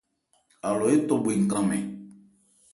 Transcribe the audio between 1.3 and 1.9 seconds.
nkranmɛn.